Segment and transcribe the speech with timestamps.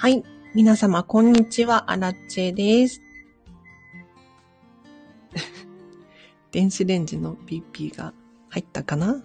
[0.00, 0.22] はい。
[0.54, 1.90] 皆様、こんにちは。
[1.90, 3.02] アラッチェです。
[6.52, 8.14] 電子レンジの BP が
[8.48, 9.20] 入ったかな？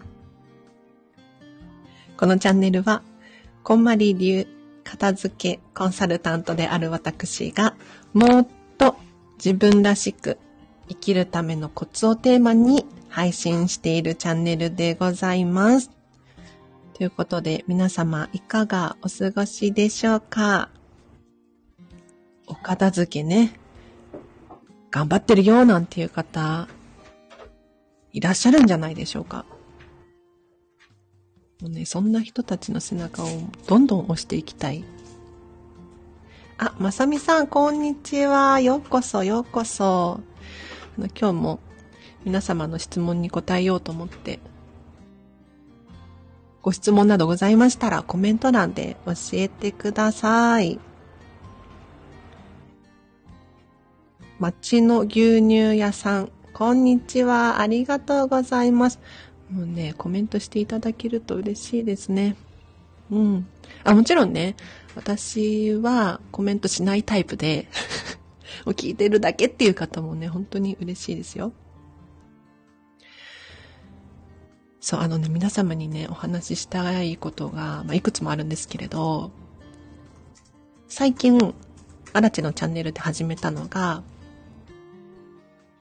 [2.18, 3.04] このチャンネルは、
[3.62, 4.48] こんまり流
[4.84, 7.76] 片付けコンサルタントである私が、
[8.14, 8.48] もっ
[8.80, 8.96] と
[9.36, 10.40] 自分らしく
[10.90, 15.92] 生きるためのコツをテーマに配信しているチャンネルでございます。
[16.94, 20.70] ということで、皆様いかがお過ごしでしょうか？
[22.46, 23.60] お片付けね、
[24.92, 26.68] 頑張ってるよなんていう方、
[28.12, 29.46] いらっしゃるんじゃないでしょうか？
[31.62, 33.28] もうね、そんな人たちの背中を
[33.68, 34.84] どんどん押していきたい。
[36.60, 38.60] あ、まさみさん、こんにちは。
[38.60, 40.20] ようこそ、ようこそ。
[40.96, 41.60] あの今日も
[42.24, 44.40] 皆様の質問に答えようと思って、
[46.64, 50.80] ご質問などございましたらコメント欄で教えてください。
[54.40, 57.60] 町の牛乳屋さん、こんにちは。
[57.60, 59.00] ありがとうございます。
[59.52, 62.38] もうね、コメントしていただけると嬉しいですね。
[63.12, 63.48] うん。
[63.84, 64.56] あ、もちろんね、
[64.96, 67.68] 私はコメントしないタイプで
[68.68, 71.52] 聞いてるだけっていう方もね、本当に嬉しいですよ。
[74.84, 79.32] そう、あのね、皆様にね、お話ししたいことが、まあ、いくつもあるんですけれど、
[80.90, 81.56] 最近、
[82.12, 84.04] アラチのチャンネルで始めたのが、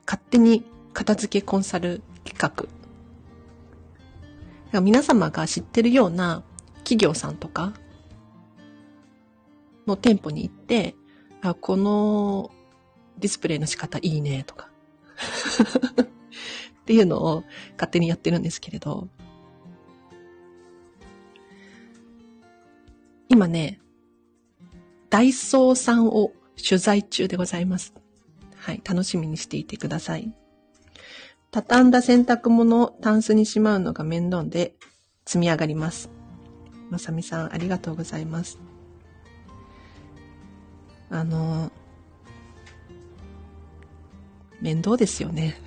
[0.05, 2.69] 勝手に片付けコンサル企
[4.71, 4.79] 画。
[4.79, 6.41] 皆様が知ってるような
[6.85, 7.73] 企業さんとか
[9.85, 10.95] の店舗に行って、
[11.41, 12.51] あ、この
[13.19, 14.69] ディスプレイの仕方いいねとか
[16.83, 19.07] っていうのを勝手にやってるんですけれど、
[23.29, 23.79] 今ね、
[25.09, 27.93] ダイソーさんを取材中でございます。
[28.57, 30.33] はい、楽しみにしていてください。
[31.51, 34.75] 畳んだ洗濯物をタンスにしまうのが面倒で
[35.25, 36.09] 積み上がります。
[36.89, 38.59] まさみさん、ありがとうございます。
[41.09, 41.71] あの、
[44.63, 45.57] 面倒ですよね。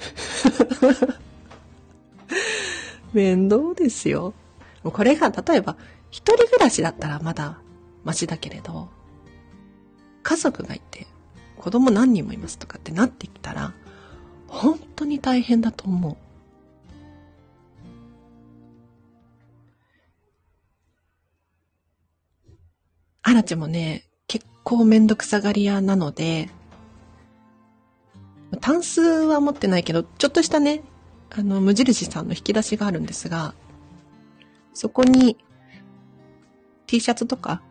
[3.13, 4.33] 面倒ですよ。
[4.83, 5.77] これが、例えば、
[6.11, 7.59] 一人暮らしだったらまだ
[8.05, 8.89] マシだけれど、
[10.23, 11.07] 家族がいて、
[11.59, 13.75] 子供何人もいますとかってなってきたら、
[14.49, 16.17] 本当に大変だと思う。
[23.21, 26.49] アラチもね、結構めんどくさがり屋なので、
[28.61, 30.83] タンスは持ってないけど、ちょっとしたね、
[31.31, 33.55] あの、無印さんの引き出しがあるんですが、
[34.73, 35.39] そこに
[36.87, 37.63] T シャツとか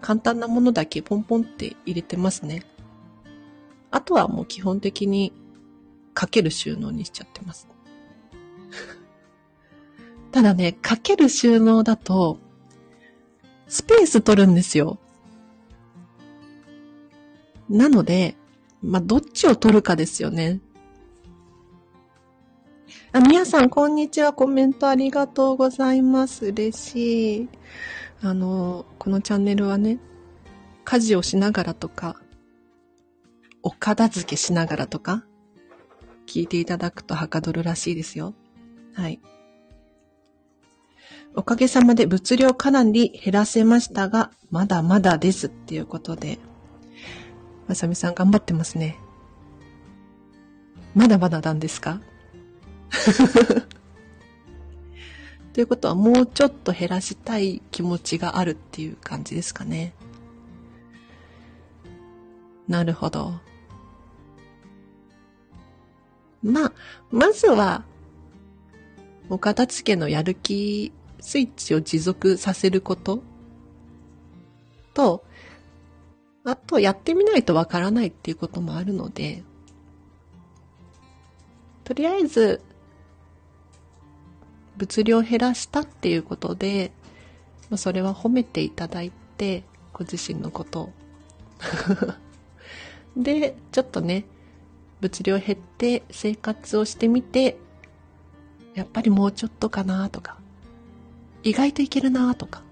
[0.00, 2.62] 簡単なものだけポンポンって入れてますね。
[3.90, 5.32] あとはもう基本的に
[6.14, 7.68] かける収納にしちゃってます。
[10.32, 12.38] ただね、かける収納だと、
[13.68, 14.98] スペース取るんですよ。
[17.68, 18.36] なので、
[18.82, 20.60] まあ、どっちを取るかですよね。
[23.12, 24.32] あ、みやさん、こんにちは。
[24.32, 26.46] コメントありがとうございます。
[26.46, 27.48] 嬉しい。
[28.22, 29.98] あの、このチャンネルはね、
[30.84, 32.16] 家事をしながらとか、
[33.62, 35.24] お片付けしながらとか、
[36.26, 38.34] 聞いていただくとはかどるらしいですよ。
[38.94, 39.20] はい。
[41.34, 46.38] おかげさまで物量かなり減らせましたが、まだまだですっていうことで、
[47.70, 48.98] まさみさん頑張ってますね。
[50.92, 52.00] まだまだなんですか？
[55.54, 59.92] ということはもうちょっと減らしたい気持ちがあるっていう感じですかね。
[62.66, 63.34] なるほど。
[66.42, 66.72] まあ、
[67.12, 67.84] まずは、
[69.28, 73.22] お片付けのやる気スイッチを持続させること
[74.92, 75.24] と、
[76.50, 79.44] あと、やってみないとわからないっていうこともあるので、
[81.84, 82.60] とりあえず、
[84.76, 86.90] 物量減らしたっていうことで、
[87.68, 89.62] ま、それは褒めていただいて、
[89.92, 90.92] ご自身のことを。
[93.16, 94.24] で、ちょっとね、
[95.00, 97.58] 物量減って生活をしてみて、
[98.74, 100.36] やっぱりもうちょっとかなとか、
[101.44, 102.64] 意外といけるなとか、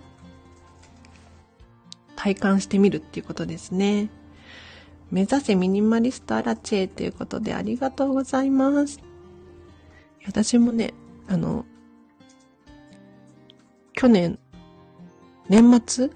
[2.19, 4.11] 体感してみるっていうことですね。
[5.13, 8.99] 目指せミニマリストアラチェということでありがとうございます。
[10.27, 10.95] 私もね、
[11.29, 11.65] あの、
[13.93, 14.41] 去年、
[15.49, 16.11] 年末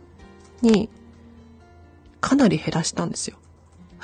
[0.61, 0.91] に、
[2.21, 3.39] かなり減らしたんですよ。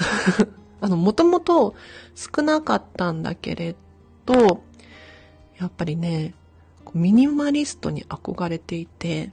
[0.81, 1.75] あの、もともと
[2.15, 3.75] 少なかったんだけれ
[4.25, 4.63] ど、
[5.59, 6.33] やっぱりね、
[6.95, 9.33] ミニマリストに憧れていて、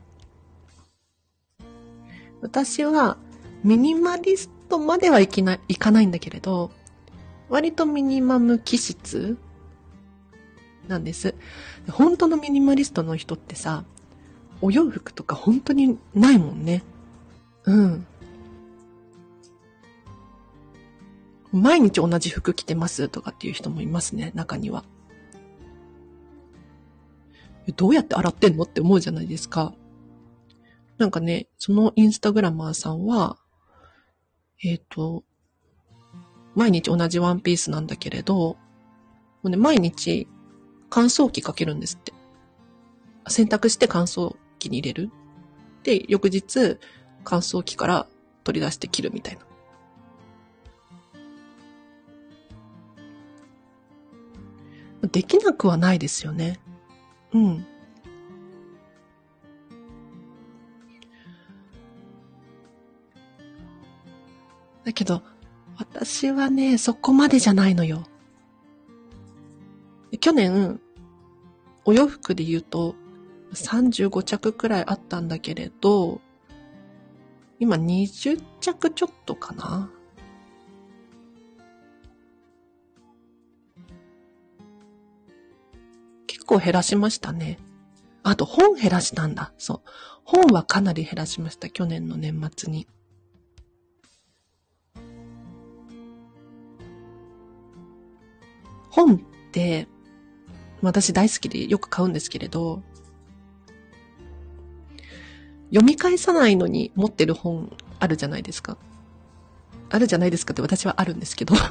[2.46, 3.18] 私は
[3.64, 6.70] ミニマリストまではいきない、かないんだけれど、
[7.50, 9.36] 割とミニマム気質
[10.88, 11.34] なんです。
[11.90, 13.84] 本当のミニマリストの人ってさ、
[14.62, 16.84] お洋服とか本当にないもんね。
[17.64, 18.06] うん。
[21.52, 24.84] 毎日同じ服着てますとかっていう人もいますね、中には。
[27.76, 29.74] どうやって洗ってんのって思うじゃないですか。
[30.98, 33.38] なんかね、そのインスタグラマーさんは、
[34.64, 35.24] えっ、ー、と、
[36.56, 38.58] 毎日同じワンピースなんだけれど、も
[39.44, 40.28] うね、毎日
[40.90, 42.14] 乾燥機かけるんですって。
[43.28, 45.12] 洗濯して乾燥機に入れる。
[45.84, 46.78] で、翌日
[47.24, 48.08] 乾燥機から
[48.44, 49.46] 取り出して切るみたいな。
[55.12, 56.60] できなくはないですよね。
[57.34, 57.68] うん。
[64.86, 65.24] だけど、
[65.78, 68.06] 私はね、そこまでじゃないのよ。
[70.22, 70.80] 去年、
[71.84, 72.96] お洋服で言うと、
[73.54, 76.22] 35着くらいあったんだけれど、
[77.60, 79.90] 今20着ちょっとかな
[86.28, 87.60] 結構減らしましたね。
[88.24, 89.54] あと本減らしたんだ。
[89.58, 89.82] そう。
[90.24, 91.70] 本はかなり減らしました。
[91.70, 92.88] 去年の年末に。
[98.96, 99.20] 本っ
[99.52, 99.90] て、
[100.82, 102.82] 私大好きでよく買うんですけれど、
[105.70, 108.78] 読み返さないのに持ってる本あるじゃないですか。
[109.90, 111.54] あるじゃないですかって私はあるんですけど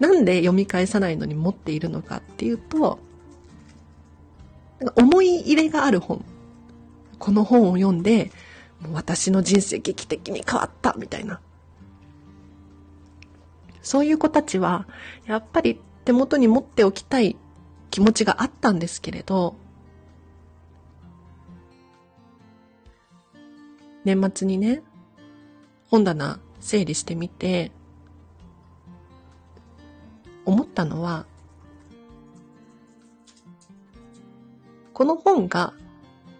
[0.00, 3.00] なんで読み返さないのに持っているのかっていうと、
[4.96, 6.24] 思い入れがある本。
[7.18, 8.30] この本を読んで、
[8.80, 11.40] もう私の人生劇的に変わったみたいな。
[13.84, 14.88] そういう子たちは、
[15.26, 17.36] やっぱり手元に持っておきたい
[17.90, 19.54] 気持ちがあったんですけれど、
[24.04, 24.82] 年末にね、
[25.90, 27.72] 本棚整理してみて、
[30.46, 31.26] 思ったのは、
[34.94, 35.74] この本が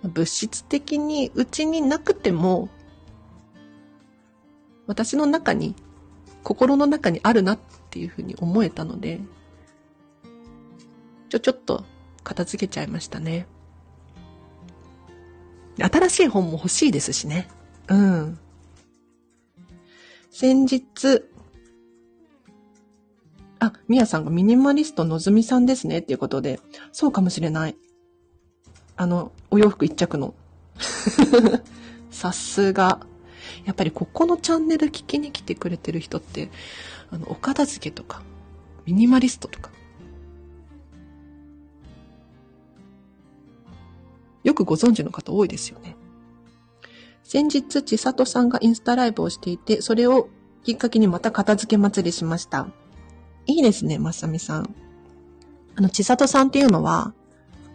[0.03, 2.71] 物質的にうちになくても、
[4.87, 5.75] 私の中に、
[6.45, 7.59] 心の中にあるなっ
[7.91, 9.21] ていうふうに思えたので、
[11.31, 11.85] ちょ、ちょっと
[12.23, 13.47] 片付けちゃいましたね。
[15.79, 17.49] 新しい本も欲しいですしね。
[17.89, 18.39] うん。
[20.31, 21.23] 先日、
[23.59, 26.61] あ、みやさんがミニマリストのぞみさんですねっていうことで、
[26.93, 27.77] そうかもしれない。
[28.97, 30.35] あの、お洋服一着の。
[32.11, 33.01] さすが。
[33.65, 36.51] やっぱりここのチャンネル聞きに来てくれてる人って、
[37.11, 38.23] あの、お片付けとか、
[38.87, 39.71] ミニマリストとか。
[44.43, 45.97] よくご存知の方多いですよね。
[47.23, 50.29] 先日、ちさとさんがインスタライブをしていて、それを
[50.63, 52.69] きっかけにまた片付け祭りしました。
[53.47, 54.75] いいですね、まさみさん。
[55.77, 57.15] あの、ちさとさんっていうのは、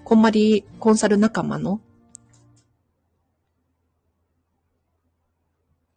[0.03, 1.81] こんまりコンサル仲間の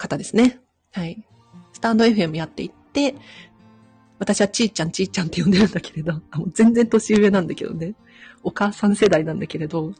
[0.02, 0.60] 方ですね。
[0.92, 1.24] はい。
[1.72, 3.14] スタンド FM やっていって、
[4.18, 7.94] 私はちーちゃんちーちゃんって呼んでるんだけれど、もう全然年上なんだけどね。
[8.42, 9.94] お母さん世代なんだけれど、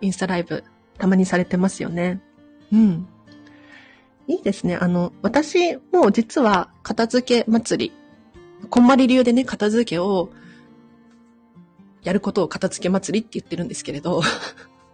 [0.00, 0.64] インスタライブ
[0.98, 2.20] たまにされてますよね。
[2.72, 3.06] うん。
[4.28, 4.76] いいですね。
[4.76, 7.92] あの、私も実は片付け祭り、
[8.68, 10.30] こんまり流でね、片付けを
[12.02, 14.22] やることを片付け祭りって言ってるんですけれど、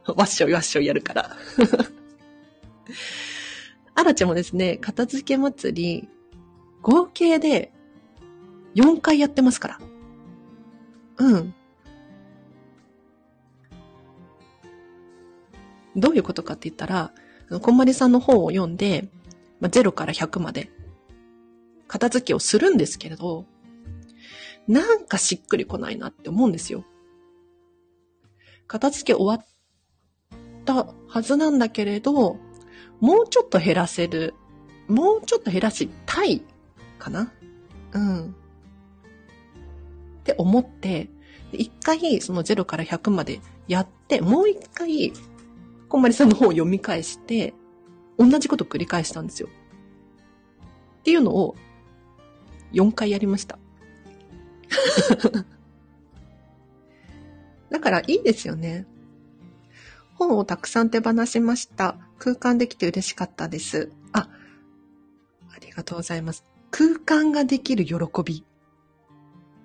[0.16, 1.36] わっしょいわっしょいやるから。
[3.94, 6.08] あらちゃんもですね、片付け祭り、
[6.82, 7.72] 合計で
[8.74, 9.80] 4回やってますから。
[11.18, 11.54] うん。
[15.96, 17.12] どういうことかって言ったら、
[17.60, 19.08] こんまりさんの本を読んで、
[19.60, 20.70] まあ、0から100まで
[21.88, 23.46] 片付けをするんですけれど、
[24.68, 26.84] なんかしっくりこないなって思うんですよ。
[28.68, 29.57] 片付け終わっ
[30.72, 32.38] ったはずなんだけれど、
[33.00, 34.34] もうちょっと減らせる。
[34.87, 36.42] もうちょっと減らしたい
[36.98, 37.32] かな？
[37.92, 38.28] うん。
[38.28, 38.32] っ
[40.25, 41.08] て思って、
[41.52, 45.12] 一回その0から100までやって、もう一回、
[45.88, 47.54] こんまりさんの本を読み返して、
[48.18, 49.48] 同じこと繰り返したんですよ。
[51.00, 51.56] っていうのを
[52.72, 53.58] 4回やりました。
[57.70, 58.87] だからいいですよね。
[60.18, 61.96] 本をたくさん手放しました。
[62.18, 63.92] 空間できて嬉しかったです。
[64.12, 64.28] あ、
[65.50, 66.44] ありがとうございます。
[66.70, 67.94] 空間ができる喜
[68.25, 68.44] び、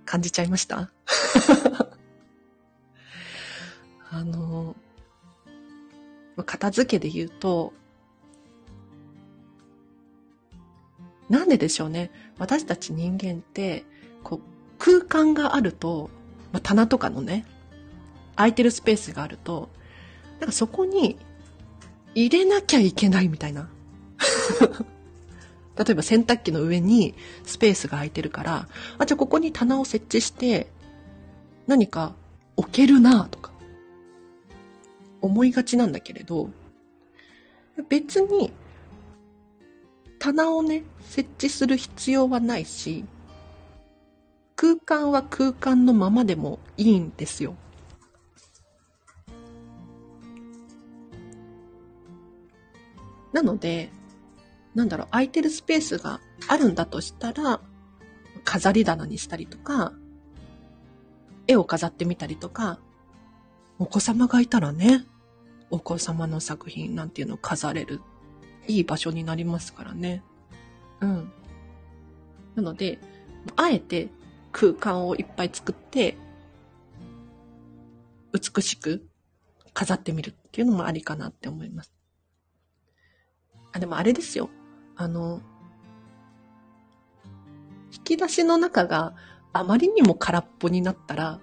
[0.06, 0.92] 感じちゃいました？
[4.12, 4.76] あの、
[6.46, 7.74] 片付けで言うと、
[11.30, 12.12] なんででしょうね。
[12.38, 13.86] 私たち人間って、
[14.24, 14.40] こう、
[14.78, 16.12] 空間があると、
[16.52, 17.46] まあ、棚とかのね、
[18.36, 19.70] 空いてるスペースがあると、
[20.44, 21.18] なんかそこに
[22.16, 23.70] 入れなきゃいけないみたいな。
[25.78, 30.68] 例えば洗濯機の上にスペースが空いてるから、あ、じゃあここに棚を設置して、
[31.66, 32.14] 何か
[32.58, 33.54] 置けるなとか、
[35.22, 36.50] 思いがちなんだけれど、
[37.88, 38.52] 別に
[40.20, 43.06] 棚をね、設置する必要はないし、
[44.58, 47.56] 空間は空間のままでもいいんですよ。
[53.34, 53.90] なので、
[54.76, 57.60] なんだろう、空いてるスペースがあるんだとしたら、
[58.44, 59.94] 飾り棚にしたりとか、
[61.48, 62.80] 絵を飾ってみたりとか、
[63.80, 65.06] お子様がいたらね、
[65.70, 68.02] お子様の作品なんていうのを飾れる
[68.68, 70.24] いい場所になりますからね。
[71.02, 71.32] うん。
[72.56, 73.00] なので、
[73.56, 74.10] あえて
[74.52, 76.18] 空間をいっぱい作って、
[78.32, 79.08] 美しく
[79.74, 81.92] 飾ってみるっていうのもありかなって思います。
[83.74, 84.50] あ、でもあれですよ。
[84.96, 85.42] あの、
[87.92, 89.14] 引き出しの中が
[89.52, 91.40] あまりにも空っぽになったら、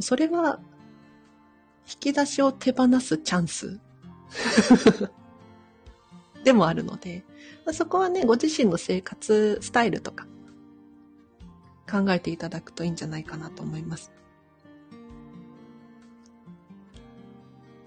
[0.00, 0.60] それは、
[1.88, 3.80] 引き出しを手放すチャンス
[6.44, 7.24] でもあるので、
[7.72, 10.26] そこはね、ご自身の生活スタイルとか
[11.90, 14.12] 考えていただくといいんじゃないかなと思います。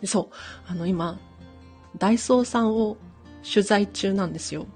[0.05, 0.35] そう、
[0.67, 1.19] あの今、
[1.97, 2.97] ダイソーさんを
[3.43, 4.67] 取材中なんですよ。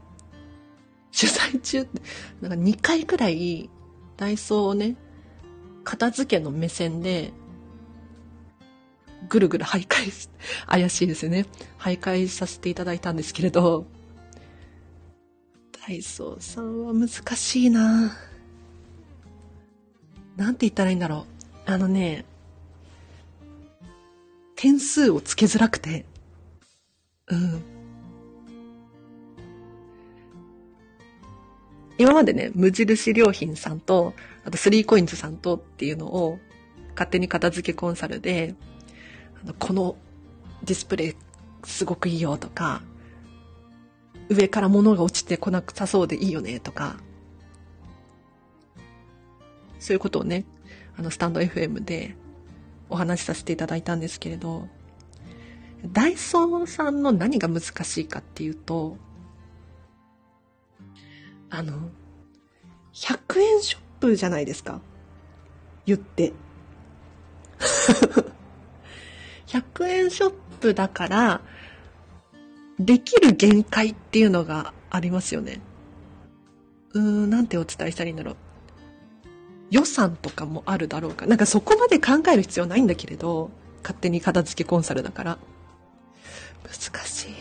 [1.17, 2.01] 取材中って、
[2.41, 3.69] なんか2回くらい
[4.17, 4.95] ダイソーをね、
[5.83, 7.31] 片付けの目線で
[9.29, 10.29] ぐるぐる徘徊し、
[10.67, 11.45] 怪しいですよね。
[11.79, 13.87] 徘徊させていただいたんですけれど、
[15.87, 18.17] ダイソーさんは難しいな
[20.35, 21.25] なんて言ったらいいんだろ
[21.67, 21.71] う。
[21.71, 22.25] あのね、
[24.55, 26.05] 点数をつけづらくて、
[27.27, 27.76] うん。
[31.97, 34.13] 今までね、無印良品さんと、
[34.45, 36.39] あとスリーコインズさんとっていうのを、
[36.91, 38.55] 勝手に片付けコンサルで
[39.43, 39.97] あのこの
[40.63, 41.15] ディスプレイ
[41.63, 42.81] すごくいいよとか、
[44.29, 46.97] 上から物が落ちてこなくさそうでいいよねとか、
[49.79, 50.45] そういうことをね、
[50.97, 52.15] あの、スタンド FM で
[52.89, 54.67] お話しさせていただいたんですけれど、
[55.85, 58.97] ダイソーさんの何が難しいかっていうと、
[61.49, 61.89] あの、
[62.93, 64.81] 100円ショップじゃないですか。
[65.85, 66.33] 言って。
[69.47, 71.41] 100円ショップだから、
[72.79, 75.61] できる限界っていうのがありますよね。
[76.93, 78.35] うーん、なんてお伝えしたらいいんだろう。
[79.69, 81.25] 予算とかもあるだろうか。
[81.25, 83.49] なんかそこまで考える必要ないんだけれど、
[83.81, 85.37] 勝手に片付けコンサルだから。
[86.63, 87.33] 難しい。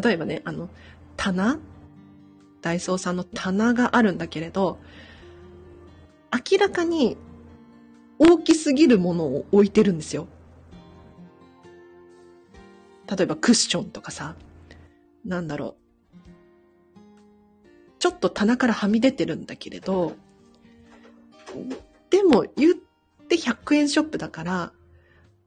[0.00, 0.68] 例えばね、あの、
[1.16, 1.58] 棚
[2.64, 4.78] ダイソーさんの棚があるんだけれど、
[6.32, 7.18] 明らかに
[8.18, 10.28] 大きすぎるものを置いてるんですよ。
[13.06, 14.34] 例えばクッションとかさ、
[15.26, 16.20] なんだろう。
[17.98, 20.14] ちょっと棚からはみ出てるんだけれど、
[22.08, 22.74] でも言っ
[23.28, 24.72] て100円ショップだから、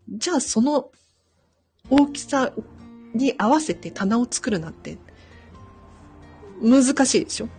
[0.07, 0.91] じゃあその
[1.89, 2.53] 大きさ
[3.15, 5.00] に合わせて棚を作るなんて
[6.61, 7.49] 難しいでしょ？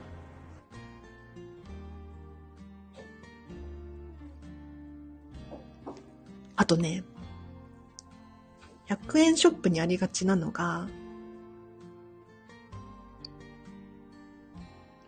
[6.56, 7.04] あとね、
[8.88, 10.88] 100円ショップにありがちなのが、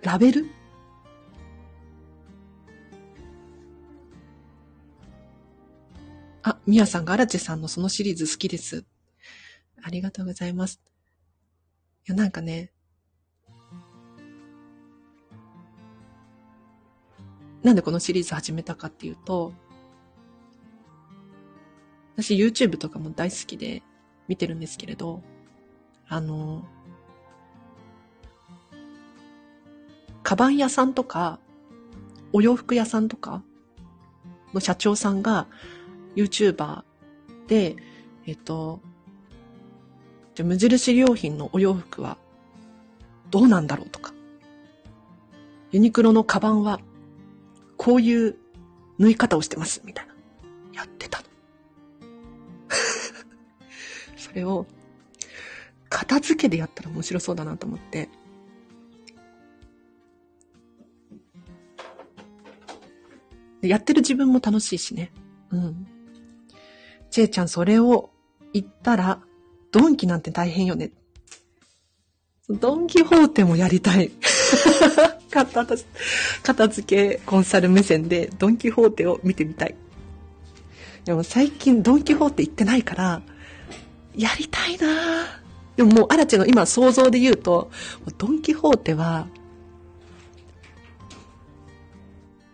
[0.02, 0.46] ラベル？
[6.42, 8.84] あ、みやさんが荒地さんのそのシリーズ好きです。
[9.82, 10.80] ありがとうございます。
[12.06, 12.70] いや、なんかね、
[17.62, 19.52] なんでこのシリーズ始めたかっていうと、
[22.16, 23.82] 私 YouTube とかも大好きで
[24.28, 25.22] 見てるんですけれど、
[26.08, 26.64] あの、
[30.22, 31.38] カバン屋さんとか、
[32.32, 33.42] お洋服屋さんとか
[34.54, 35.46] の社長さんが
[36.14, 36.82] YouTuber
[37.48, 37.76] で、
[38.26, 38.80] えっと、
[40.34, 42.16] じゃ無印良品のお洋服は
[43.30, 44.12] どうなんだろうとか、
[45.72, 46.80] ユニクロのカバンは
[47.80, 48.36] こういう
[48.98, 50.12] 縫い方をしてますみたいな。
[50.74, 51.24] やってたの。
[54.18, 54.66] それを
[55.88, 58.10] 片付けでやったら面白そうだなと思って、
[63.62, 65.10] やってる自分も楽しいしね。
[65.50, 65.86] うん。
[67.10, 68.10] ちえちゃん、それを
[68.52, 69.22] 言ったら、
[69.72, 70.92] ドンキなんて大変よね。
[72.50, 74.10] ドンキホーテもやりたい。
[75.30, 75.64] 片
[76.42, 79.74] 片付けコンサル目線でドンキホーテを見てみたい。
[81.04, 83.22] でも最近ドンキホーテ行ってないから、
[84.16, 85.40] やりたいな
[85.76, 87.70] でももう、アラチェの今想像で言うと、
[88.18, 89.26] ドンキホーテは、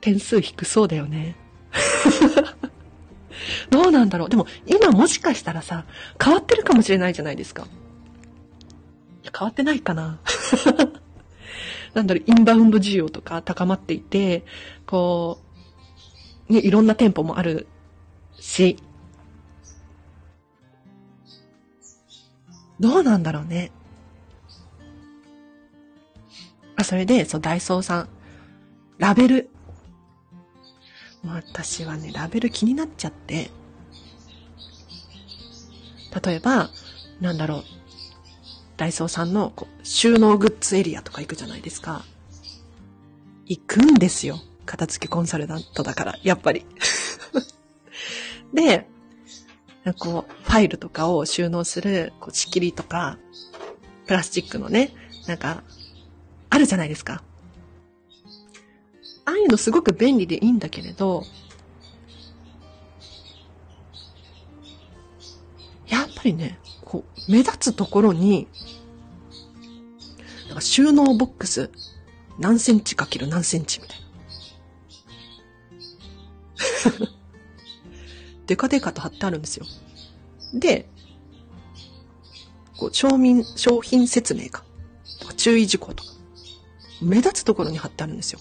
[0.01, 1.35] 点数低そうだよね。
[3.71, 4.29] どうなんだろう。
[4.29, 5.85] でも、今もしかしたらさ、
[6.23, 7.67] 変わってるかもしれないじゃないですか。
[9.37, 10.21] 変わってないかな。
[11.97, 14.45] なんだろう、インバウンド需要とか高まっていて、
[14.85, 15.41] こ
[16.51, 17.67] う、ね、いろんな店舗もある
[18.39, 18.77] し、
[22.79, 23.73] どうなんだろうね。
[26.77, 28.09] あ、それで、そう、ダイソーさん、
[28.99, 29.51] ラベル。
[31.25, 33.51] 私はね、ラベル気になっちゃって、
[36.23, 36.69] 例えば、
[37.23, 37.65] なんだろう、
[38.77, 42.05] ダイソーさんのこう収納グッズエリアとか行くじゃないですか。
[43.47, 44.39] 行くんですよ。
[44.67, 46.67] 片付けコンサルタントだから、やっぱり。
[48.53, 48.89] で、
[49.99, 53.19] こう、ファイルとかを収納する、こう、仕切りとか、
[54.07, 54.93] プラスチックのね、
[55.27, 55.63] なんか、
[56.51, 57.23] あるじゃないですか。
[59.25, 61.25] ああいうのすごく便利でいいんだけれど、
[65.89, 66.59] やっぱりね、
[67.29, 68.49] 目立つところに、
[70.49, 71.71] なんか収納ボックス、
[72.39, 74.07] 何センチかける何センチみたいな。
[78.47, 79.67] デカデカと貼ってあるんですよ。
[80.55, 80.89] で、
[82.77, 84.65] こう、商品、商品説明か。
[85.21, 86.11] とか注意事項とか。
[87.01, 88.41] 目立つところに貼ってあるんですよ。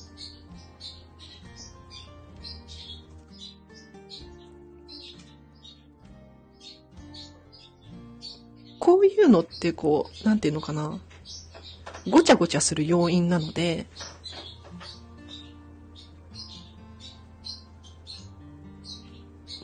[9.36, 11.00] のってこう、なんていうのかな。
[12.10, 13.88] ごちゃごちゃする要因なので、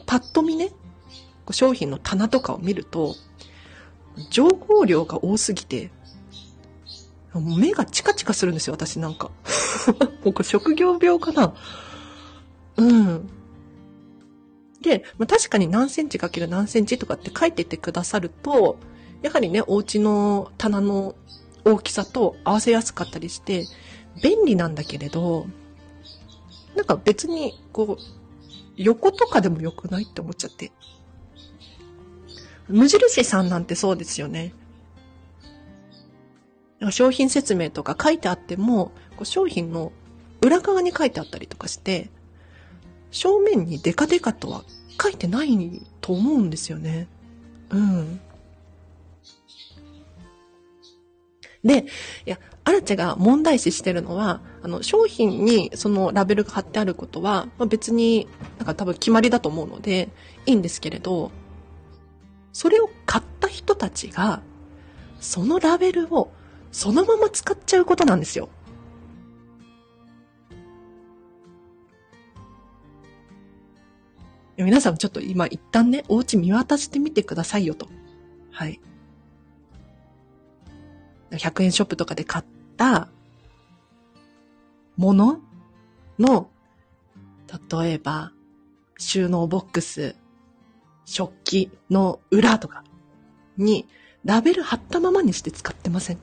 [0.05, 0.71] パッと見ね、
[1.51, 3.15] 商品の棚とかを見ると、
[4.29, 5.91] 情報量が多すぎて、
[7.33, 9.31] 目がチカチカするんですよ、私なんか。
[10.23, 11.53] もうこれ職業病かな。
[12.77, 13.29] うん。
[14.81, 18.77] で、確かに何センチかける何センチとかって書いててくださると、
[19.21, 21.15] やはりね、お家の棚の
[21.63, 23.65] 大きさと合わせやすかったりして、
[24.21, 25.47] 便利なんだけれど、
[26.75, 28.03] なんか別に、こう、
[28.77, 30.71] 横とかでも良くないって思っちゃって。
[32.67, 34.53] 無印さんなんてそうですよね。
[36.89, 39.91] 商品説明とか書いてあっても、こう商品の
[40.41, 42.09] 裏側に書いてあったりとかして、
[43.11, 44.63] 正面にデカデカとは
[45.01, 47.07] 書いてないと思うんですよね。
[47.69, 48.19] うん。
[51.63, 51.85] で、
[52.25, 60.09] いや、アラチェが問題視してるのは、あの、商品にそのラベルが貼ってあることは、まあ、別になんか多分決まりだと思うので、
[60.45, 61.31] いいんですけれど、
[62.53, 64.41] それを買った人たちが、
[65.19, 66.31] そのラベルを
[66.71, 68.49] そのまま使っちゃうことなんですよ。
[74.57, 77.87] 皆さんちょっと今一旦ね、お家見渡してみてくださいよと。
[78.51, 78.79] はい。
[81.31, 82.45] 100円ショップとかで買っ
[82.77, 83.09] た
[84.97, 85.39] もの
[86.19, 86.49] の、
[87.71, 88.31] 例えば、
[88.97, 90.15] 収納ボックス、
[91.05, 92.83] 食器の裏とか
[93.57, 93.87] に
[94.23, 96.19] ラベル貼ったままにして使ってません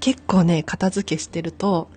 [0.00, 1.88] 結構ね、片付けしてると、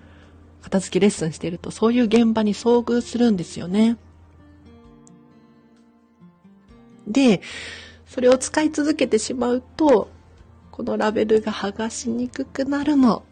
[0.62, 3.98] 片付けレッスンしてると、そういう現場に遭遇するんですよね。
[7.06, 7.42] で、
[8.12, 10.10] それを使い続けてしまうと、
[10.70, 13.24] このラベルが剥がしにくくなるの。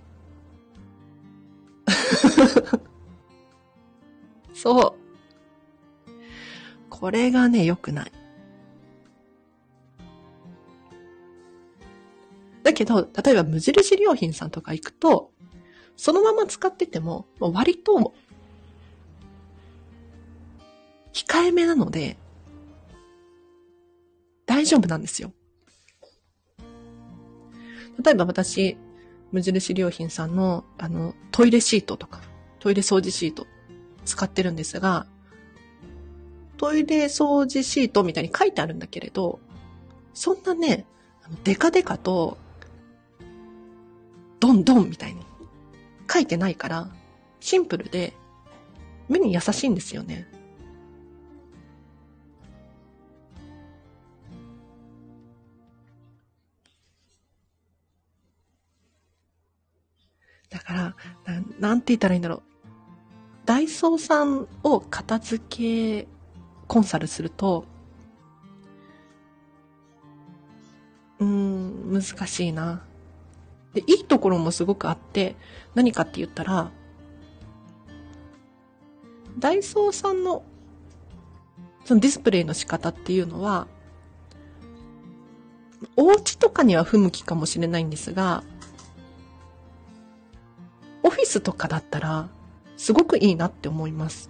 [4.56, 4.96] そ
[6.08, 6.10] う。
[6.90, 8.12] これがね、良くない。
[12.64, 15.34] だけど、例えば無印良品さんとか行くと、
[15.98, 18.14] そのまま使ってても、割と、
[21.12, 22.18] 控えめなので、
[24.60, 25.32] 大丈夫なんですよ。
[28.04, 28.78] 例えば私、
[29.32, 32.20] 無印良品さんの、あの、トイレシートとか、
[32.60, 33.48] トイレ掃除シート
[34.04, 35.08] 使ってるんですが、
[36.58, 39.40] トイレ掃除シートみたいに書いてあるんだけれど、
[40.14, 40.86] そんなね、
[41.46, 42.38] デカデカと、
[44.42, 45.22] ドンドンみたいに
[46.12, 46.90] 書いてないから、
[47.40, 48.12] シンプルで、
[49.08, 50.28] 目に優しいんですよね。
[61.60, 62.42] なんて言ったらいいんだろう。
[63.46, 66.08] ダイソーさんを片付け
[66.68, 67.66] コンサルすると、
[71.20, 72.84] うん、難しいな。
[73.74, 75.36] で、いいところもすごくあって、
[75.76, 76.72] 何かって言ったら、
[79.38, 80.44] ダイソーさんの、
[81.86, 83.68] そのディスプレイの仕方っていうのは、
[85.96, 88.44] お家とかには不向きかもしれないんですが、
[91.04, 92.30] オフィスとかだったら、
[92.78, 94.30] すごくいいなって思います。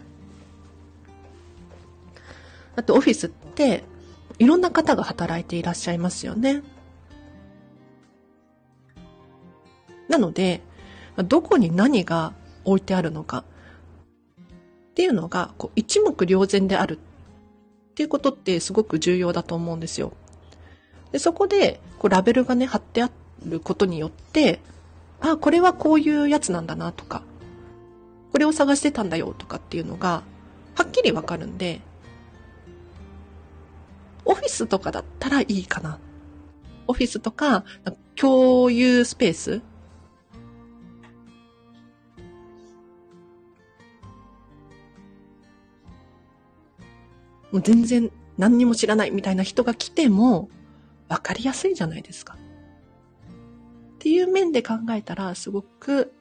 [2.75, 3.84] だってオフィスって、
[4.38, 6.63] いろんな方が働いていらっしゃいますよね。
[10.08, 10.62] なので、
[11.17, 20.13] どこに何が置いてあるのかっていうのが、こう一目瞭然であるっていうことってすごく重要だと思うんですよ。
[21.12, 23.12] でそこで、こうラベルがね、貼ってあ
[23.45, 24.60] ることによって、
[25.21, 27.23] あ、これはこういうやつなんだなとか、
[28.32, 30.23] これを探してたんだよとかっていうのが、
[30.75, 31.82] はっきりわかるんで、
[34.25, 35.99] オフィスとかだったらいいかな。
[36.88, 37.65] オフィスとか、
[38.15, 39.62] 共有スペース
[47.51, 50.49] もう全然何にも知らないみたいな人が来ても、
[51.08, 52.38] わかりやすいじゃないですか。
[53.99, 56.13] っていう面で考えたら、すごく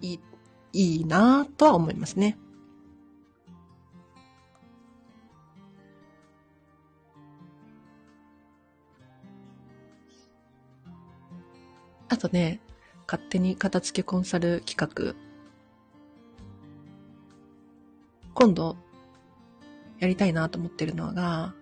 [0.00, 0.20] いい、
[0.72, 2.38] いいなとは思いますね。
[12.08, 12.60] あとね、
[13.06, 15.14] 勝手に片付けコンサル企画。
[18.32, 18.78] 今度、
[19.98, 21.54] やりたいなと思ってるのが、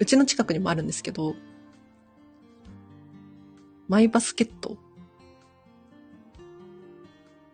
[0.00, 1.36] うちの近くにもあるんですけど、
[3.86, 4.78] マイバスケット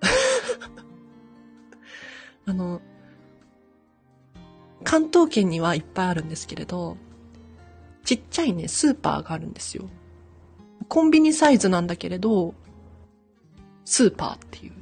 [2.46, 2.80] あの、
[4.84, 6.96] 関東圏にはいっぱいあるんですけれど、
[8.04, 9.88] ちっちゃいね、スーパーがあるんですよ。
[10.88, 12.54] コンビニサイズなんだけれど、
[13.84, 14.72] スーパーっていう。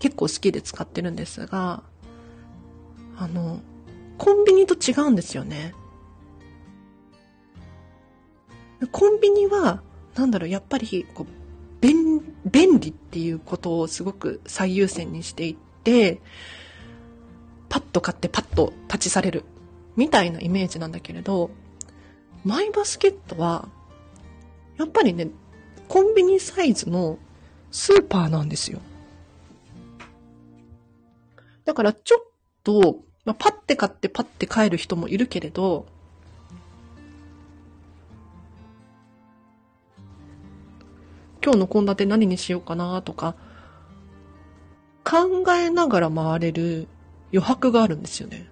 [0.00, 1.84] 結構好きで使ってるんですが、
[3.16, 3.60] あの、
[4.18, 5.74] コンビニと違うんですよね。
[8.92, 9.82] コンビニは、
[10.14, 11.26] なんだろう、やっぱり、こう、
[11.80, 16.20] 便、便利っていうことをすごく最優先にしていって、
[17.68, 19.44] パッと買ってパッと立ち去れる、
[19.96, 21.50] みたいなイメージなんだけれど、
[22.44, 23.68] マイバスケットは、
[24.78, 25.28] やっぱりね、
[25.88, 27.18] コンビニサイズの
[27.70, 28.80] スーパーなんですよ。
[31.64, 32.24] だからちょっ
[32.64, 35.86] と、まあ、パッて買ってパッて帰る人もいるけれど、
[41.42, 43.34] 今日の献立何にしようかなとか、
[45.04, 46.88] 考えながら回れる
[47.32, 48.48] 余白があるんですよね。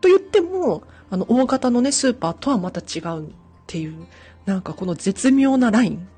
[0.00, 3.30] と言っても、あの、大型のね、スーパーとはまた違うっ
[3.68, 4.06] ていう、
[4.46, 6.08] なんかこの絶妙なライン。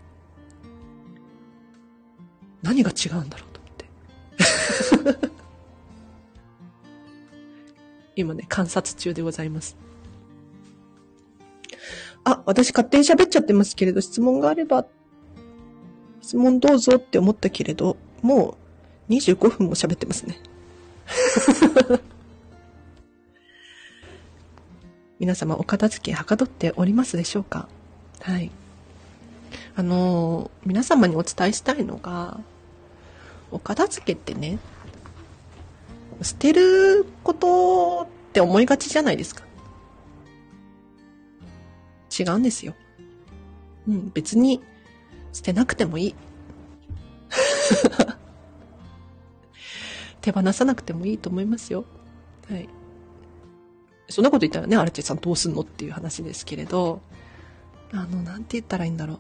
[2.63, 5.31] 何が違うんだろうと思って。
[8.17, 9.77] 今ね、観察中でございます。
[12.25, 14.87] あ、私勝手に喋っちゃってますけれど、質問があれば、
[16.21, 18.57] 質問どうぞって思ったけれど、も
[19.09, 20.39] う25分も喋ってますね。
[25.19, 27.69] 皆様お片付けはかどっておりますでしょうか？
[28.21, 28.51] はい。
[29.77, 32.41] あの、皆様にお伝えしたいのが、
[33.51, 34.59] お片付けってね、
[36.23, 39.45] 捨てることって思いがちじゃないですか。
[42.19, 42.75] 違うんですよ。
[43.89, 44.61] うん、別に
[45.33, 46.15] 捨てなくてもいい。
[50.21, 51.85] 手放さなくてもいいと思いますよ。
[52.49, 52.69] はい。
[54.09, 57.01] そんなこと言ったらね、アルチェさんどうすんのっていう話ですけれど、
[57.93, 59.19] あの、なんて言ったらいいんだろう。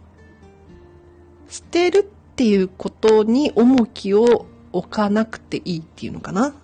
[1.51, 6.55] 捨てるっていうことに重きを置かなくていいっていうのかな。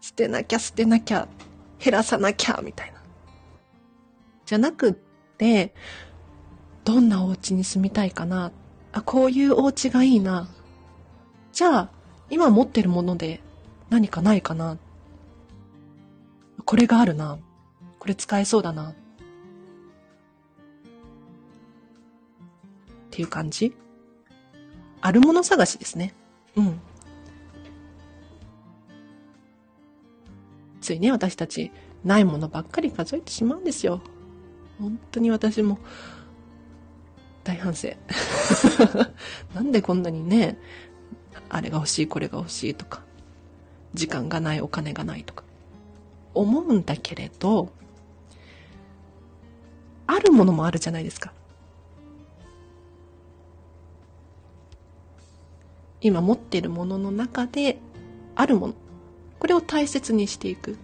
[0.00, 1.28] 捨てなきゃ捨てなきゃ、
[1.78, 3.00] 減らさなきゃ、みたいな。
[4.46, 5.74] じゃなくって、
[6.84, 8.52] どんなお家に住みたいかな。
[8.92, 10.48] あ、こういうお家がいいな。
[11.52, 11.90] じゃあ、
[12.30, 13.40] 今持ってるもので
[13.90, 14.78] 何かないかな。
[16.64, 17.38] これがあるな。
[17.98, 18.94] これ使えそうだな。
[23.10, 23.74] っていう感じ？
[25.00, 26.14] あるもの探しですね。
[26.54, 26.80] うん。
[30.80, 31.72] ついね、私たち、
[32.04, 34.00] ないものばっかり数えてしまうんですよ。
[34.78, 35.78] 本当に私も、
[37.42, 37.88] 大反省。
[39.54, 40.58] なんでこんなにね、
[41.48, 43.02] あれが欲しい、これが欲しいとか、
[43.92, 45.42] 時間がない、お金がないとか、
[46.34, 47.72] 思うんだけれど、
[50.06, 51.32] あるものもあるじゃないですか。
[56.00, 57.78] 今持っているものの中で
[58.34, 58.74] あるもの。
[59.38, 60.72] これを大切にしていく。
[60.72, 60.76] っ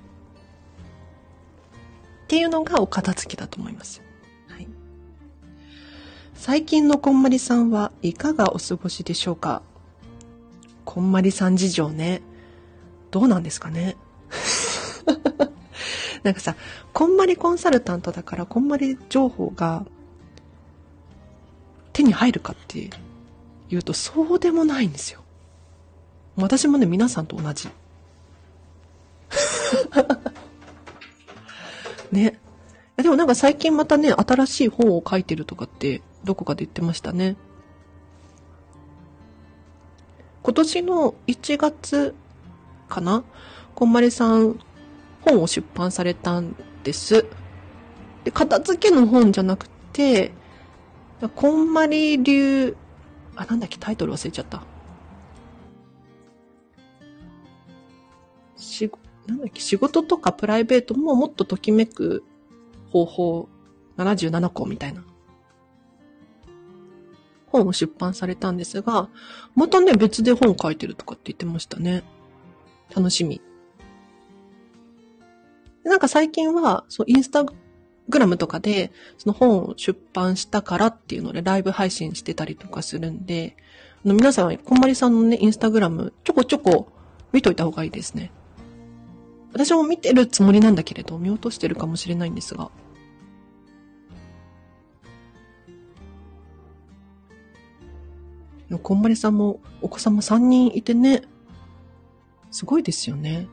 [2.29, 4.03] ていうのがお片付けだと思います。
[4.49, 4.69] はい。
[6.35, 9.63] 最近のこんまりさんはいかがお過ごしでしょうか？
[10.85, 12.23] こんまりさん事情ね。
[13.11, 13.97] どうなんですかね？
[16.25, 16.57] なんかさ、
[16.93, 19.87] こんまりコンサルタントだからこんまり情報が
[21.93, 22.91] 手に入るかっていう
[23.69, 25.21] 言うとそうでもないんですよ。
[26.37, 27.69] 私もね、皆さんと同じ。
[32.13, 32.39] ね。
[32.97, 37.37] でもなんか最近またね、新しい本を書いてるとかってどこかで言ってましたね。
[40.43, 42.15] 今年の1月
[42.89, 43.25] かな？
[43.75, 44.59] こんまりさん
[45.23, 47.27] 本を出版されたんです。
[48.25, 50.33] で、片付けの本じゃなくて、
[51.35, 52.77] こんまり流
[53.37, 54.63] あ、なんだっけ、タイトル忘れちゃった。
[58.57, 58.91] し、
[59.27, 62.25] なんだっけ、仕事とかプライベートももっとときめく
[62.91, 63.49] 方法
[63.97, 65.05] 77個みたいな
[67.47, 69.09] 本を出版されたんですが、
[69.55, 72.03] またね、別で本書いてるとかって言ってましたね。
[72.95, 73.41] 楽しみ。
[75.85, 77.45] なんか最近は、そう、インスタ
[78.09, 83.57] グラムとかで、その本を出版したからっていうのでライブ配信してたりとかするんで、
[84.05, 86.89] あの皆さん、こんまりさんのね、インスタグラム、ちょこちょこ
[87.33, 88.31] 見といた方がいいですね。
[89.53, 92.71] 私も見てるつもりなんだけれど、見落としてるかもしれないんですが。
[98.83, 101.23] こんまりさんもお子様3人いてね、
[102.51, 103.49] すごいですよね。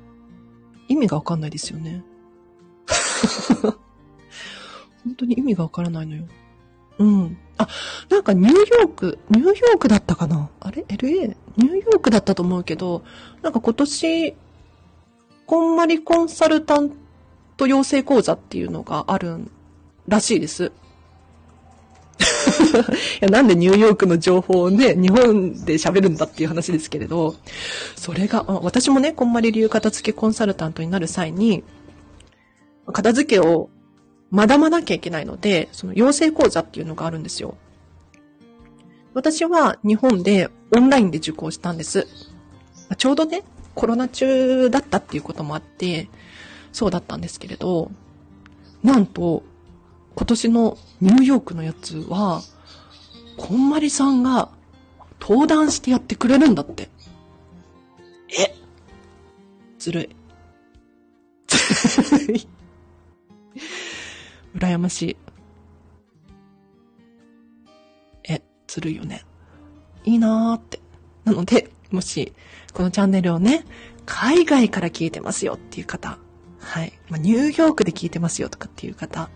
[0.87, 2.03] 意味がわかんないですよね。
[5.03, 6.23] 本当に意味がわからないのよ。
[6.99, 7.37] うん。
[7.57, 7.67] あ、
[8.09, 10.49] なんかニューヨーク、ニューヨークだったかな？
[10.59, 11.35] あれ ?LA?
[11.57, 13.03] ニューヨークだったと思うけど、
[13.41, 14.35] なんか今年、
[15.45, 16.91] こんまりコンサルタン
[17.57, 19.51] ト養成講座っていうのがある
[20.07, 20.71] らしいです。
[23.21, 27.35] いやなんでニューヨークの情報をね、日本で喋るんだっていう話ですけれど、
[27.95, 31.63] それが、私もね、こんまり流片付けコンサルタントになる際に、
[32.91, 33.69] 片付けを
[34.33, 37.55] 学ばなきゃいけないので、その養成講座っていうのがあるんですよ。
[39.13, 42.07] 私は日本でオンラインで受講したんです。
[42.97, 43.43] ちょうどね、
[43.75, 46.09] コロナ中だったっていうこともあって、
[46.71, 47.91] そうだったんですけれど、
[48.81, 49.43] なんと、
[50.15, 52.41] 今年のニューヨークのやつは、
[53.37, 54.49] こんまりさんが
[55.19, 56.89] 登壇してやってくれるんだって。
[58.29, 58.55] え？
[59.77, 60.09] ずるい。
[61.47, 62.47] ずるい。
[64.55, 65.17] 羨ましい。
[68.29, 69.25] え、ずるいよね。
[70.03, 70.79] いいなーって。
[71.25, 72.33] なので、もし、
[72.73, 73.65] このチャンネルをね、
[74.05, 76.17] 海外から聞いてますよっていう方、
[76.59, 76.93] はい。
[77.09, 79.29] まあ、ニューヨークで聞いてますよとかっていう方、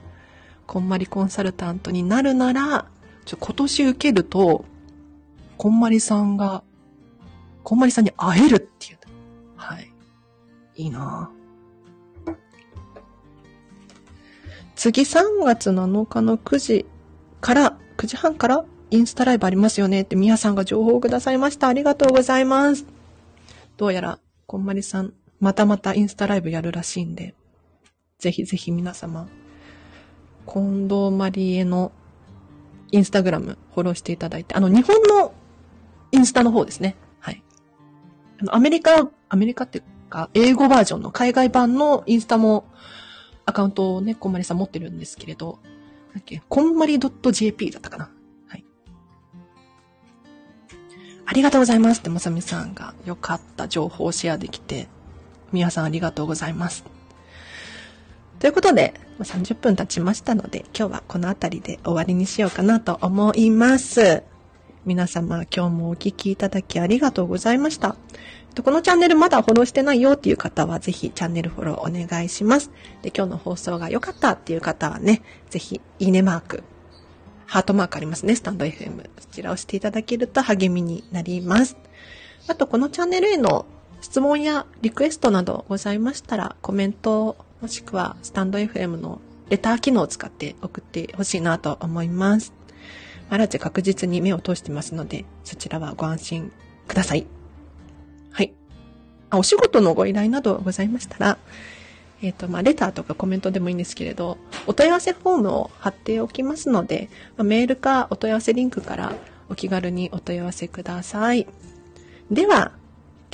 [0.66, 2.90] こんまりコンサルタントになるなら、
[3.26, 4.66] ちょ、今年受けると、
[5.58, 6.64] こんまりさんが、
[7.64, 8.98] こんまりさんに会えるっていう。
[9.56, 9.92] はい。
[10.76, 11.37] いいなぁ。
[14.78, 16.86] 次3月7日の9時
[17.42, 21.68] から、9時半からインスタライブありますよねってみやさんが情報をくださいました。
[21.68, 22.86] ありがとうございます。
[23.76, 27.34] どうやら、こんまりさん、またまたインスタライブやるらしいんで、
[28.20, 29.28] ぜひぜひ皆様、
[30.46, 31.92] 近藤マリエの
[32.92, 35.34] インスタグラムフォローしていただいて、あの、日本の
[36.12, 36.96] インスタの方ですね。
[37.20, 37.44] はい。
[38.42, 42.66] あの、アメリカ、アメリカっていうか、英語バージョンの海外版のインスタも
[43.48, 45.58] アカウントをね、こんまりさん持ってるんですけれど、
[46.14, 48.12] だっけ、こんまり .jp だったかな？
[48.48, 48.66] はい。
[51.26, 54.90] ありがとうございますってまさみさんがよかった情報をシェアできて、
[55.54, 56.84] 皆さんありがとうございます。
[58.40, 64.24] ということで、30分経ちましたので、今日はこの辺りで終わりにしようかなと思います。
[64.86, 67.96] 皆様、今日もお聴きいただきありがとうございました。
[68.64, 72.72] このチャンネルまだフォローしてないよっていう方は、ぜひチャンネルフォローお願いします。
[73.02, 76.64] で、今日の放送が良かったっていう方はね、ぜひ、いいねマーク、
[77.46, 79.10] ハートマークありますね、スタンド FM。
[79.20, 81.78] そちらを押していただけると励みになります。
[82.48, 83.66] あと、このチャンネルへの
[84.02, 92.54] 質問やリクエストなどございましたら、コメントもしくはスタンド FM のレター機能を使って送ってほしいなと思います。
[93.30, 96.52] マラチ確実に目を通してますので、そちらはご安心
[96.88, 97.16] くださ。
[97.16, 97.37] い。
[99.30, 101.38] あ、お仕事のご依頼などございましたら、
[102.22, 109.14] えっ、ー、と、まあ、レターとかコメントでもいいんですけれど、お問い合わせフォームを貼っておきますので、まあ、メールかお問い合わせリンクから
[109.50, 111.48] お気軽にお問い合わせください。
[112.32, 112.72] では、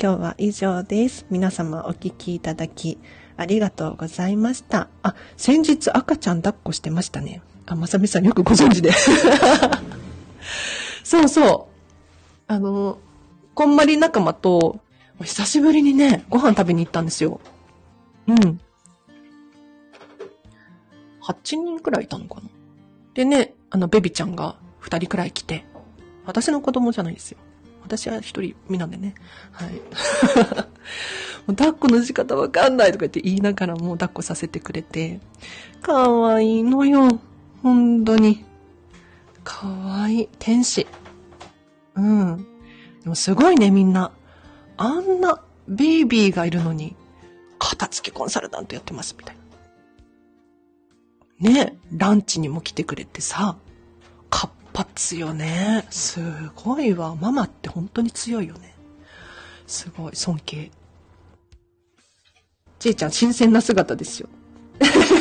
[0.01, 1.25] 今日は以上です。
[1.29, 2.97] 皆様お聞きいただき、
[3.37, 4.89] ありがとうございました。
[5.01, 7.41] あ、先日赤ちゃん抱っこしてましたね。
[7.65, 8.91] あ、まさみさんよくご存知で。
[11.03, 11.73] そうそう。
[12.47, 12.97] あの、
[13.53, 14.79] こんまり仲間と、
[15.23, 17.39] 久しぶりにね、ご飯食べに行ったんですよ。
[18.27, 18.59] うん。
[21.21, 22.49] 8人くらいいたのかな。
[23.13, 25.65] でね、あの、ベビちゃんが2人くらい来て、
[26.25, 27.37] 私の子供じゃないですよ。
[27.83, 29.13] 私は一人身なんでね。
[29.51, 29.81] はい。
[31.47, 35.19] 抱っこの仕方わかんないとか言って言いながらもう抱っこさせてくれて、
[35.81, 37.19] かわいいのよ。
[37.61, 38.45] 本当に。
[39.43, 40.29] かわいい。
[40.39, 40.87] 天使。
[41.95, 42.45] うん。
[43.03, 44.11] でもすごいね、みんな。
[44.77, 46.95] あんなベイビーがいるのに、
[47.59, 49.35] 片付けコンサルタントやってます、みたい
[51.39, 51.49] な。
[51.51, 53.57] ね、ランチにも来てくれてさ、
[54.29, 55.85] 活発よね。
[55.89, 56.19] す
[56.55, 57.15] ごいわ。
[57.15, 58.73] ママって本当に強いよね。
[59.67, 60.71] すごい、尊敬。
[62.79, 64.29] ちいちゃん、新鮮な姿ですよ。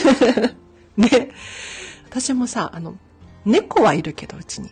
[0.97, 1.31] ね。
[2.09, 2.97] 私もさ、あの、
[3.45, 4.71] 猫はいるけど、うちに。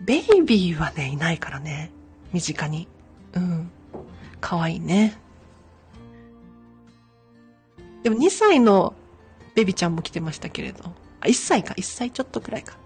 [0.00, 1.92] ベイビーはね、いないからね。
[2.32, 2.88] 身近に。
[3.34, 3.70] うん。
[4.40, 5.16] かわいいね。
[8.02, 8.94] でも2歳の
[9.54, 10.84] ベビちゃんも来てましたけれど。
[11.20, 11.74] あ、1歳か。
[11.74, 12.76] 1歳ちょっとくらいか。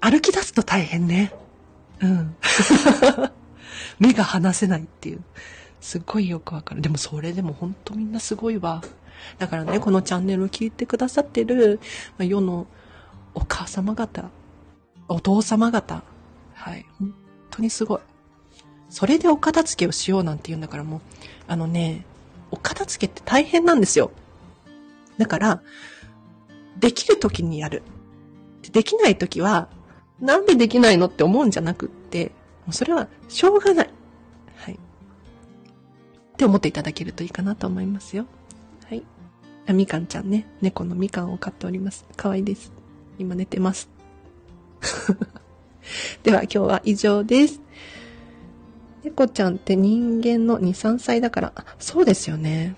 [0.00, 1.32] 歩き出すと大変ね。
[2.00, 2.36] うん。
[3.98, 5.22] 目が離せないっていう。
[5.80, 6.80] すっごいよくわかる。
[6.80, 8.82] でもそれでも本当みんなすごいわ。
[9.38, 11.80] だからね、このチャンネルを聞いてくださってる、
[12.18, 12.66] まあ、世の
[13.34, 14.30] お母様方、
[15.08, 16.02] お父様方、
[16.60, 17.14] はい、本
[17.50, 18.00] 当にすごい。
[18.90, 21.00] それでお片付けをしようなんて言うんだからもう、
[21.46, 22.04] あのね、
[22.50, 24.10] お片付けって大変なんですよ。
[25.16, 25.62] だから、
[26.78, 27.82] できる時にやる。
[28.72, 29.68] できない時は、
[30.20, 32.26] なんでできないのって思うんじゃなくって、
[32.66, 33.90] もうそれはしょうがない。
[34.56, 34.74] はい。
[34.74, 38.26] って思っていただけるといいかなと思いますよ。
[38.86, 39.02] はい。
[39.66, 40.46] あみかんちゃんね。
[40.60, 42.04] 猫のみかんを飼っております。
[42.16, 42.70] かわいいです。
[43.18, 43.88] 今寝てます。
[46.22, 47.60] では今日は以上です。
[49.02, 52.76] 猫ちゃんって人間の2、3歳だから、そうですよね。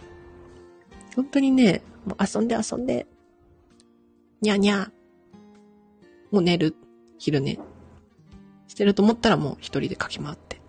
[1.17, 3.07] 本当にね、もう遊んで遊んで、
[4.41, 4.91] にゃにゃ。
[6.31, 6.77] もう寝る。
[7.19, 7.59] 昼寝
[8.67, 10.61] してると思ったらもう一人で駆け回って。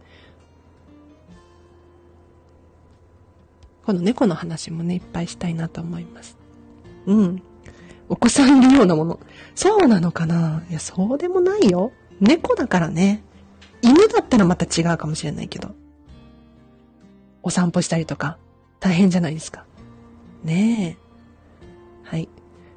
[3.86, 6.38] この猫の話もね、いっぱいしたいなと思います。
[7.06, 7.42] うん。
[8.10, 9.20] お子さんいるようなもの。
[9.56, 10.64] そうなのかな？
[10.70, 11.92] いや、そうでもないよ。
[12.20, 13.24] 猫だからね。
[13.82, 15.76] 犬だったらまた違うかもしれないけど。
[17.42, 18.38] お散歩したりとか、
[18.80, 19.66] 大変じゃないですか。
[20.44, 21.04] ねえ。
[22.04, 22.30] はい。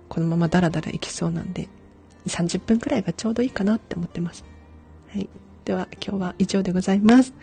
[0.09, 1.69] このままダラダラ行きそうなんで、
[2.27, 4.45] 30分くらいがちょうどいいかなって思ってます。
[5.09, 5.29] はい。
[5.65, 7.35] では、今日は以上でございます。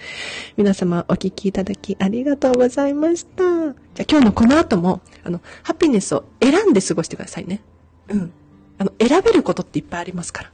[0.58, 3.44] 皆様お聞きいただきありがとうございました。
[3.44, 3.74] じゃあ
[4.10, 7.62] 今日のこの後も、あの、ハピネスを選んで過ごしてくださいね。
[8.08, 8.32] うん。
[8.78, 10.52] あの、選べることっていっぱいありますから。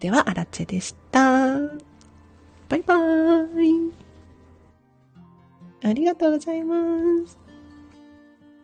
[0.00, 1.58] では、アラチェでした。
[2.70, 3.92] バイバーイ。
[5.82, 6.76] ありがとうございま
[7.26, 7.39] す。